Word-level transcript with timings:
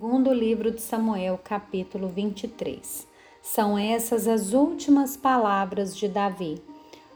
Segundo 0.00 0.32
livro 0.32 0.70
de 0.70 0.80
Samuel, 0.80 1.40
capítulo 1.42 2.06
23. 2.06 3.04
São 3.42 3.76
essas 3.76 4.28
as 4.28 4.52
últimas 4.52 5.16
palavras 5.16 5.96
de 5.96 6.06
Davi. 6.06 6.62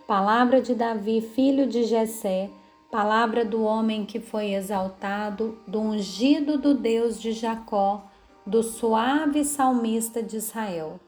Palavra 0.05 0.61
de 0.61 0.75
Davi, 0.75 1.21
filho 1.21 1.69
de 1.69 1.85
Jessé, 1.85 2.51
palavra 2.91 3.45
do 3.45 3.63
homem 3.63 4.05
que 4.05 4.19
foi 4.19 4.55
exaltado, 4.55 5.57
do 5.65 5.79
ungido 5.79 6.59
do 6.59 6.75
Deus 6.75 7.21
de 7.21 7.31
Jacó, 7.31 8.03
do 8.45 8.65
suave 8.65 9.45
salmista 9.45 10.21
de 10.21 10.39
Israel. 10.39 10.99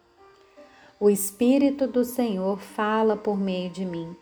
O 1.01 1.11
Espírito 1.11 1.89
do 1.89 2.05
Senhor 2.05 2.61
fala 2.61 3.17
por 3.17 3.37
meio 3.37 3.69
de 3.69 3.85
mim, 3.85 4.15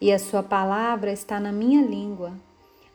e 0.00 0.10
a 0.10 0.18
sua 0.18 0.42
palavra 0.42 1.12
está 1.12 1.38
na 1.38 1.52
minha 1.52 1.84
língua. 1.84 2.32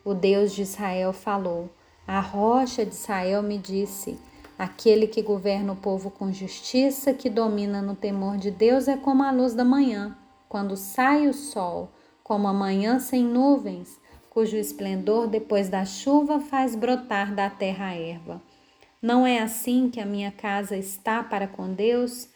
O 0.04 0.14
Deus 0.14 0.52
de 0.52 0.62
Israel 0.62 1.12
falou, 1.12 1.70
a 2.10 2.20
rocha 2.20 2.84
de 2.84 2.92
Israel 2.92 3.40
me 3.42 3.56
disse: 3.56 4.18
Aquele 4.58 5.06
que 5.06 5.22
governa 5.22 5.72
o 5.72 5.76
povo 5.76 6.10
com 6.10 6.32
justiça, 6.32 7.14
que 7.14 7.30
domina 7.30 7.80
no 7.80 7.94
temor 7.94 8.36
de 8.36 8.50
Deus, 8.50 8.88
é 8.88 8.96
como 8.96 9.22
a 9.22 9.30
luz 9.30 9.54
da 9.54 9.64
manhã, 9.64 10.16
quando 10.48 10.76
sai 10.76 11.28
o 11.28 11.32
sol, 11.32 11.88
como 12.24 12.48
a 12.48 12.52
manhã 12.52 12.98
sem 12.98 13.22
nuvens, 13.22 14.00
cujo 14.28 14.56
esplendor 14.56 15.28
depois 15.28 15.68
da 15.68 15.84
chuva 15.84 16.40
faz 16.40 16.74
brotar 16.74 17.32
da 17.32 17.48
terra 17.48 17.86
a 17.86 17.94
erva. 17.94 18.42
Não 19.00 19.24
é 19.24 19.38
assim 19.38 19.88
que 19.88 20.00
a 20.00 20.06
minha 20.06 20.32
casa 20.32 20.76
está 20.76 21.22
para 21.22 21.46
com 21.46 21.72
Deus? 21.72 22.28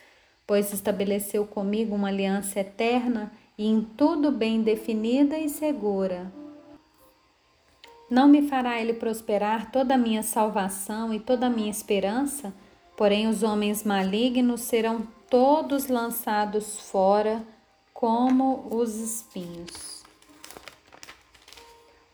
pois 0.47 0.75
estabeleceu 0.75 1.47
comigo 1.47 1.95
uma 1.95 2.09
aliança 2.09 2.61
eterna 2.61 3.33
e 3.57 3.67
em 3.67 3.81
tudo 3.81 4.31
bem 4.31 4.61
definida 4.61 5.39
e 5.39 5.49
segura. 5.49 6.31
Não 8.11 8.29
me 8.29 8.49
fará 8.49 8.81
ele 8.81 8.95
prosperar 8.95 9.71
toda 9.71 9.95
a 9.95 9.99
minha 9.99 10.23
salvação 10.23 11.13
e 11.13 11.19
toda 11.19 11.47
a 11.47 11.51
minha 11.51 11.71
esperança? 11.71 12.53
Porém, 12.97 13.27
os 13.27 13.43
homens 13.43 13.83
malignos 13.83 14.61
serão 14.61 15.07
todos 15.29 15.89
lançados 15.89 16.79
fora 16.79 17.43
como 17.93 18.69
os 18.71 18.95
espinhos. 18.97 20.05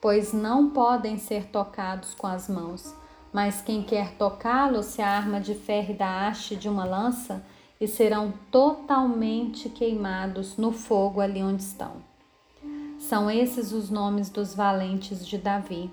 Pois 0.01 0.33
não 0.33 0.71
podem 0.71 1.19
ser 1.19 1.47
tocados 1.47 2.15
com 2.15 2.27
as 2.27 2.49
mãos, 2.49 2.95
mas 3.33 3.61
quem 3.61 3.83
quer 3.83 4.13
tocá-los 4.15 4.87
se 4.87 5.03
arma 5.03 5.41
de 5.41 5.55
ferro 5.55 5.95
da 5.95 6.29
haste 6.29 6.57
de 6.57 6.69
uma 6.69 6.85
lança 6.85 7.45
e 7.81 7.89
serão 7.89 8.33
totalmente 8.51 9.69
queimados 9.69 10.57
no 10.57 10.73
fogo 10.73 11.21
ali 11.21 11.43
onde 11.43 11.63
estão. 11.63 12.10
São 13.11 13.29
esses 13.29 13.73
os 13.73 13.91
nomes 13.91 14.31
dos 14.31 14.55
valentes 14.55 15.27
de 15.27 15.37
Davi. 15.37 15.91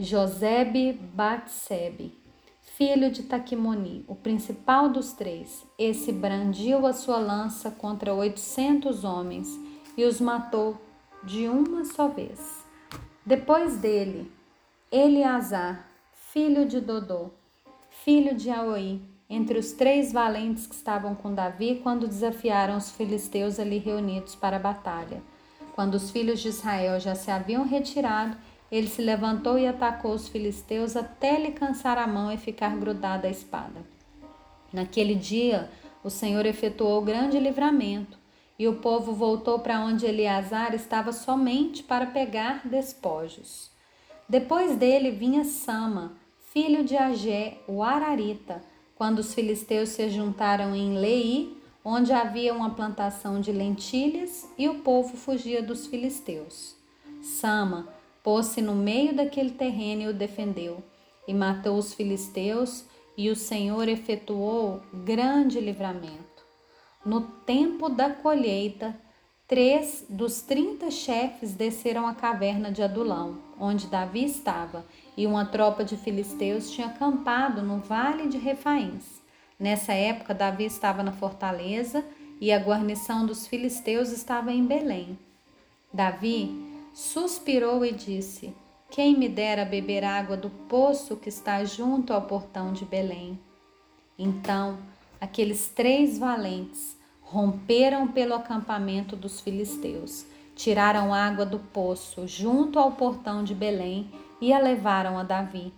Josebe 0.00 0.94
Batsebe, 0.94 2.18
filho 2.62 3.10
de 3.10 3.24
Taquimoni, 3.24 4.02
o 4.08 4.14
principal 4.14 4.88
dos 4.88 5.12
três. 5.12 5.62
Esse 5.78 6.10
brandiu 6.10 6.86
a 6.86 6.94
sua 6.94 7.18
lança 7.18 7.70
contra 7.70 8.14
oitocentos 8.14 9.04
homens 9.04 9.46
e 9.94 10.06
os 10.06 10.22
matou 10.22 10.80
de 11.22 11.48
uma 11.48 11.84
só 11.84 12.08
vez. 12.08 12.64
Depois 13.26 13.76
dele, 13.76 14.32
Eleazar, 14.90 15.86
filho 16.14 16.64
de 16.64 16.80
Dodô, 16.80 17.28
filho 17.90 18.34
de 18.34 18.48
Aoi, 18.48 19.02
entre 19.28 19.58
os 19.58 19.72
três 19.72 20.10
valentes 20.14 20.66
que 20.66 20.74
estavam 20.74 21.14
com 21.14 21.34
Davi 21.34 21.80
quando 21.82 22.08
desafiaram 22.08 22.78
os 22.78 22.90
filisteus 22.90 23.60
ali 23.60 23.76
reunidos 23.76 24.34
para 24.34 24.56
a 24.56 24.60
batalha. 24.60 25.22
Quando 25.74 25.94
os 25.94 26.10
filhos 26.10 26.40
de 26.40 26.48
Israel 26.48 27.00
já 27.00 27.14
se 27.14 27.30
haviam 27.30 27.64
retirado, 27.66 28.36
ele 28.70 28.88
se 28.88 29.02
levantou 29.02 29.58
e 29.58 29.66
atacou 29.66 30.12
os 30.12 30.28
filisteus 30.28 30.96
até 30.96 31.38
lhe 31.38 31.52
cansar 31.52 31.98
a 31.98 32.06
mão 32.06 32.32
e 32.32 32.38
ficar 32.38 32.76
grudada 32.76 33.28
à 33.28 33.30
espada. 33.30 33.82
Naquele 34.72 35.14
dia, 35.14 35.70
o 36.02 36.08
Senhor 36.08 36.46
efetuou 36.46 37.02
grande 37.02 37.38
livramento, 37.38 38.18
e 38.58 38.68
o 38.68 38.76
povo 38.76 39.12
voltou 39.12 39.58
para 39.58 39.80
onde 39.80 40.06
Eleazar 40.06 40.74
estava 40.74 41.12
somente 41.12 41.82
para 41.82 42.06
pegar 42.06 42.66
despojos. 42.66 43.70
Depois 44.28 44.76
dele 44.76 45.10
vinha 45.10 45.44
Sama, 45.44 46.12
filho 46.52 46.84
de 46.84 46.96
Agé, 46.96 47.58
o 47.66 47.82
Ararita, 47.82 48.62
quando 48.94 49.18
os 49.18 49.34
filisteus 49.34 49.90
se 49.90 50.08
juntaram 50.08 50.74
em 50.76 50.96
Lei, 50.96 51.56
onde 51.84 52.12
havia 52.12 52.54
uma 52.54 52.70
plantação 52.70 53.40
de 53.40 53.50
lentilhas, 53.52 54.48
e 54.56 54.68
o 54.68 54.80
povo 54.80 55.16
fugia 55.16 55.62
dos 55.62 55.86
filisteus. 55.86 56.76
Sama 57.22 57.88
pôs-se 58.22 58.60
no 58.60 58.74
meio 58.74 59.14
daquele 59.14 59.50
terreno 59.50 60.02
e 60.02 60.08
o 60.08 60.14
defendeu, 60.14 60.82
e 61.26 61.34
matou 61.34 61.76
os 61.76 61.92
filisteus, 61.94 62.84
e 63.16 63.30
o 63.30 63.36
Senhor 63.36 63.88
efetuou 63.88 64.80
grande 64.92 65.60
livramento. 65.60 66.42
No 67.04 67.20
tempo 67.20 67.88
da 67.88 68.10
colheita, 68.10 68.96
três 69.46 70.06
dos 70.08 70.40
trinta 70.40 70.90
chefes 70.90 71.52
desceram 71.52 72.06
à 72.06 72.14
caverna 72.14 72.70
de 72.70 72.82
Adulão, 72.82 73.38
onde 73.58 73.88
Davi 73.88 74.24
estava, 74.24 74.84
e 75.16 75.26
uma 75.26 75.44
tropa 75.44 75.84
de 75.84 75.96
filisteus 75.96 76.70
tinha 76.70 76.86
acampado 76.86 77.60
no 77.60 77.78
vale 77.78 78.28
de 78.28 78.38
Refaíns. 78.38 79.21
Nessa 79.62 79.92
época, 79.92 80.34
Davi 80.34 80.64
estava 80.64 81.04
na 81.04 81.12
fortaleza 81.12 82.04
e 82.40 82.50
a 82.50 82.58
guarnição 82.58 83.24
dos 83.24 83.46
filisteus 83.46 84.10
estava 84.10 84.50
em 84.50 84.66
Belém. 84.66 85.16
Davi 85.94 86.50
suspirou 86.92 87.84
e 87.84 87.92
disse: 87.92 88.52
Quem 88.90 89.16
me 89.16 89.28
dera 89.28 89.64
beber 89.64 90.02
água 90.02 90.36
do 90.36 90.50
poço 90.50 91.14
que 91.14 91.28
está 91.28 91.64
junto 91.64 92.12
ao 92.12 92.22
portão 92.22 92.72
de 92.72 92.84
Belém? 92.84 93.38
Então, 94.18 94.78
aqueles 95.20 95.68
três 95.68 96.18
valentes 96.18 96.96
romperam 97.20 98.08
pelo 98.08 98.34
acampamento 98.34 99.14
dos 99.14 99.40
filisteus, 99.40 100.26
tiraram 100.56 101.14
água 101.14 101.46
do 101.46 101.60
poço 101.60 102.26
junto 102.26 102.80
ao 102.80 102.90
portão 102.90 103.44
de 103.44 103.54
Belém 103.54 104.10
e 104.40 104.52
a 104.52 104.58
levaram 104.58 105.16
a 105.16 105.22
Davi. 105.22 105.72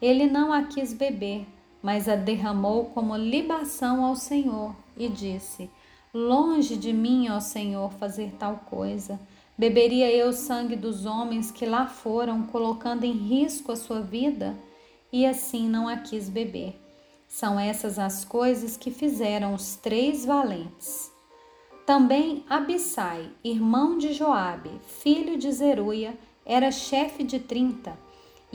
Ele 0.00 0.28
não 0.28 0.52
a 0.52 0.62
quis 0.62 0.92
beber, 0.92 1.44
mas 1.84 2.08
a 2.08 2.16
derramou 2.16 2.86
como 2.86 3.14
libação 3.14 4.02
ao 4.06 4.16
Senhor 4.16 4.74
e 4.96 5.06
disse: 5.06 5.68
Longe 6.14 6.76
de 6.76 6.94
mim, 6.94 7.28
ó 7.28 7.40
Senhor, 7.40 7.92
fazer 7.92 8.32
tal 8.38 8.56
coisa. 8.70 9.20
Beberia 9.56 10.10
eu 10.10 10.30
o 10.30 10.32
sangue 10.32 10.76
dos 10.76 11.04
homens 11.04 11.50
que 11.50 11.66
lá 11.66 11.86
foram, 11.86 12.44
colocando 12.46 13.04
em 13.04 13.12
risco 13.12 13.70
a 13.70 13.76
sua 13.76 14.00
vida? 14.00 14.56
E 15.12 15.26
assim 15.26 15.68
não 15.68 15.86
a 15.86 15.98
quis 15.98 16.30
beber. 16.30 16.74
São 17.28 17.60
essas 17.60 17.98
as 17.98 18.24
coisas 18.24 18.78
que 18.78 18.90
fizeram 18.90 19.52
os 19.52 19.76
três 19.76 20.24
valentes. 20.24 21.12
Também 21.84 22.44
Abissai, 22.48 23.28
irmão 23.44 23.98
de 23.98 24.14
Joabe, 24.14 24.70
filho 25.02 25.36
de 25.36 25.52
Zeruia, 25.52 26.16
era 26.46 26.72
chefe 26.72 27.22
de 27.22 27.38
trinta. 27.38 28.03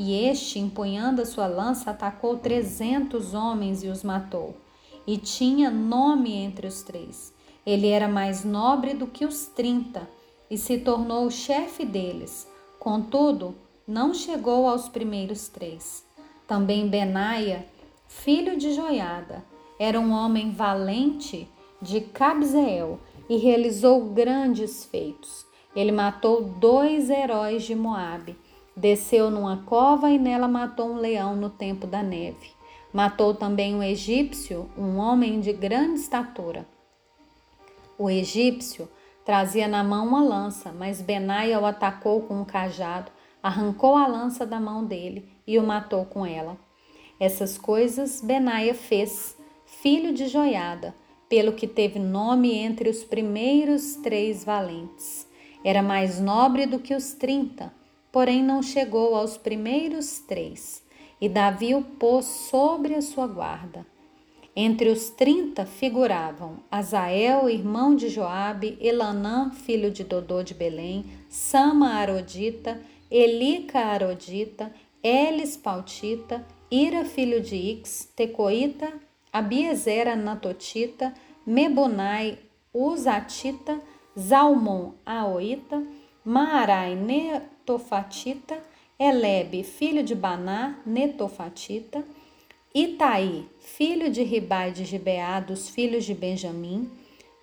E 0.01 0.13
este, 0.13 0.59
empunhando 0.59 1.21
a 1.21 1.25
sua 1.25 1.45
lança, 1.45 1.91
atacou 1.91 2.37
trezentos 2.37 3.33
homens 3.33 3.83
e 3.83 3.89
os 3.89 4.01
matou. 4.01 4.55
E 5.05 5.17
tinha 5.17 5.69
nome 5.69 6.33
entre 6.33 6.67
os 6.67 6.81
três. 6.83 7.33
Ele 7.65 7.89
era 7.89 8.07
mais 8.07 8.45
nobre 8.45 8.93
do 8.93 9.05
que 9.05 9.25
os 9.25 9.47
trinta 9.47 10.09
e 10.49 10.57
se 10.57 10.77
tornou 10.77 11.25
o 11.25 11.29
chefe 11.29 11.83
deles. 11.83 12.47
Contudo, 12.79 13.53
não 13.85 14.13
chegou 14.13 14.69
aos 14.69 14.87
primeiros 14.87 15.49
três. 15.49 16.05
Também 16.47 16.87
Benaia, 16.87 17.67
filho 18.07 18.57
de 18.57 18.73
Joiada, 18.73 19.43
era 19.77 19.99
um 19.99 20.13
homem 20.13 20.49
valente 20.51 21.45
de 21.81 21.99
Cabzeel 21.99 23.01
e 23.29 23.35
realizou 23.35 24.05
grandes 24.05 24.85
feitos. 24.85 25.45
Ele 25.75 25.91
matou 25.91 26.41
dois 26.41 27.09
heróis 27.09 27.63
de 27.63 27.75
Moabe, 27.75 28.37
desceu 28.79 29.29
numa 29.29 29.57
cova 29.65 30.09
e 30.09 30.17
nela 30.17 30.47
matou 30.47 30.89
um 30.89 30.95
leão 30.95 31.35
no 31.35 31.49
tempo 31.49 31.85
da 31.85 32.01
neve. 32.01 32.51
Matou 32.93 33.35
também 33.35 33.75
um 33.75 33.83
egípcio, 33.83 34.69
um 34.77 34.97
homem 34.97 35.41
de 35.41 35.51
grande 35.51 35.99
estatura. 35.99 36.65
O 37.97 38.09
egípcio 38.09 38.87
trazia 39.25 39.67
na 39.67 39.83
mão 39.83 40.07
uma 40.07 40.23
lança, 40.23 40.71
mas 40.71 41.01
Benaia 41.01 41.59
o 41.59 41.65
atacou 41.65 42.21
com 42.21 42.39
um 42.39 42.45
cajado, 42.45 43.11
arrancou 43.43 43.97
a 43.97 44.07
lança 44.07 44.45
da 44.45 44.59
mão 44.61 44.85
dele 44.85 45.29
e 45.45 45.59
o 45.59 45.63
matou 45.63 46.05
com 46.05 46.25
ela. 46.25 46.57
Essas 47.19 47.57
coisas 47.57 48.21
Benaia 48.21 48.73
fez, 48.73 49.37
filho 49.65 50.13
de 50.13 50.27
Joiada, 50.27 50.95
pelo 51.27 51.51
que 51.51 51.67
teve 51.67 51.99
nome 51.99 52.55
entre 52.55 52.89
os 52.89 53.03
primeiros 53.03 53.95
três 53.97 54.45
valentes. 54.45 55.27
Era 55.65 55.83
mais 55.83 56.19
nobre 56.21 56.65
do 56.65 56.79
que 56.79 56.95
os 56.95 57.11
trinta, 57.11 57.73
porém 58.11 58.43
não 58.43 58.61
chegou 58.61 59.15
aos 59.15 59.37
primeiros 59.37 60.19
três, 60.19 60.83
e 61.21 61.27
Davi 61.27 61.75
o 61.75 61.81
pôs 61.81 62.25
sobre 62.25 62.95
a 62.95 63.01
sua 63.01 63.27
guarda. 63.27 63.85
Entre 64.55 64.89
os 64.89 65.09
trinta 65.09 65.65
figuravam 65.65 66.57
Azael, 66.69 67.49
irmão 67.49 67.95
de 67.95 68.09
Joabe, 68.09 68.77
Elanã, 68.81 69.51
filho 69.51 69.91
de 69.91 70.03
Dodô 70.03 70.43
de 70.43 70.53
Belém, 70.53 71.05
Sama 71.29 71.93
Arodita, 71.93 72.81
Elica 73.09 73.79
Arodita, 73.79 74.73
Elis 75.01 75.55
Pautita, 75.55 76.45
Ira, 76.69 77.05
filho 77.05 77.39
de 77.41 77.55
Ix, 77.55 78.11
Tecoita, 78.15 78.91
Abiezer, 79.31 80.07
Anatotita, 80.07 81.13
Mebonai, 81.45 82.37
Uzatita, 82.73 83.79
Zalmon, 84.17 84.93
Aoita, 85.05 85.81
Maarai, 86.23 86.95
Netofatita, 86.95 88.57
Elebe, 88.99 89.63
filho 89.63 90.03
de 90.03 90.13
Baná, 90.13 90.77
Netofatita, 90.85 92.03
Itaí, 92.73 93.47
filho 93.61 94.11
de 94.11 94.23
Ribai 94.23 94.71
de 94.71 94.85
Gibeá, 94.85 95.39
dos 95.39 95.69
filhos 95.69 96.05
de 96.05 96.13
Benjamim, 96.13 96.89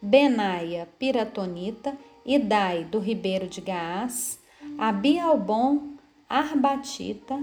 Benaia, 0.00 0.88
Piratonita, 0.99 1.96
Idai, 2.25 2.84
do 2.84 2.99
ribeiro 2.99 3.46
de 3.49 3.61
Gaás, 3.61 4.38
Abialbon, 4.78 5.96
Arbatita, 6.28 7.43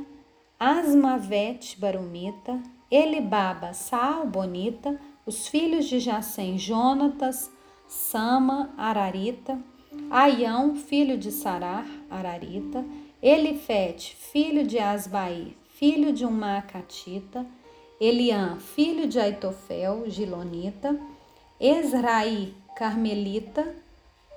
Asmavete, 0.59 1.79
Barumita, 1.79 2.61
Elibaba, 2.91 3.73
Saalbonita, 3.73 4.99
os 5.25 5.47
filhos 5.47 5.85
de 5.85 5.99
Jacém, 5.99 6.57
Jonatas, 6.57 7.51
Sama, 7.87 8.73
Ararita, 8.77 9.59
Aião, 10.09 10.75
filho 10.75 11.17
de 11.17 11.31
Sarar, 11.31 11.85
Ararita, 12.09 12.85
Elifete, 13.21 14.15
filho 14.15 14.65
de 14.65 14.77
Asbaí, 14.79 15.55
filho 15.75 16.13
de 16.13 16.25
um 16.25 16.31
Maacatita, 16.31 17.45
Eliã, 17.99 18.57
filho 18.59 19.07
de 19.07 19.19
Aitofel, 19.19 20.03
Gilonita, 20.07 20.99
Esraí, 21.59 22.53
Carmelita, 22.75 23.75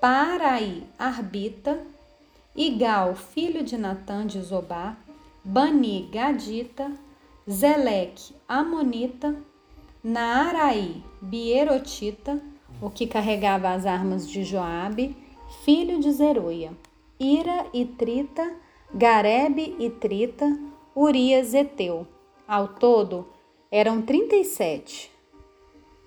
Paraí, 0.01 0.85
Arbita, 0.99 1.81
Igal, 2.55 3.15
filho 3.15 3.65
de 3.65 3.77
Natã 3.77 4.27
de 4.27 4.41
Zobá, 4.41 4.97
Bani, 5.45 6.09
Gadita, 6.13 6.91
Zeleque, 7.49 8.35
Amonita, 8.49 9.37
Naaraí, 10.03 11.03
Bierotita, 11.21 12.41
o 12.81 12.89
que 12.91 13.07
carregava 13.07 13.71
as 13.71 13.87
armas 13.87 14.29
de 14.29 14.45
Joabe, 14.45 15.17
filho 15.67 15.99
de 15.99 16.13
Zeruia, 16.13 16.71
Ira 17.19 17.67
e 17.75 17.85
Trita, 17.85 18.55
Garebe 18.95 19.75
e 19.81 19.91
Trita, 19.91 20.47
Urias 20.95 21.55
Eteu. 21.55 22.07
Ao 22.47 22.69
todo, 22.69 23.27
eram 23.69 24.01
trinta 24.01 24.37
e 24.37 24.45
sete. 24.45 25.11